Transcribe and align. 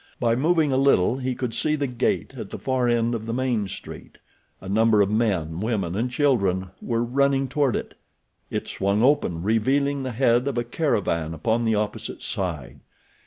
By 0.19 0.35
moving 0.35 0.71
a 0.71 0.77
little 0.77 1.17
he 1.19 1.35
could 1.35 1.53
see 1.53 1.75
the 1.75 1.85
gate 1.85 2.33
at 2.35 2.49
the 2.49 2.57
far 2.57 2.87
end 2.87 3.13
of 3.13 3.27
the 3.27 3.35
main 3.35 3.67
street. 3.67 4.17
A 4.59 4.67
number 4.67 4.99
of 4.99 5.11
men, 5.11 5.59
women 5.59 5.95
and 5.95 6.09
children 6.09 6.69
were 6.81 7.03
running 7.03 7.47
toward 7.47 7.75
it. 7.75 7.93
It 8.49 8.67
swung 8.67 9.03
open, 9.03 9.43
revealing 9.43 10.01
the 10.01 10.09
head 10.13 10.47
of 10.47 10.57
a 10.57 10.63
caravan 10.63 11.35
upon 11.35 11.65
the 11.65 11.75
opposite 11.75 12.23
side. 12.23 12.79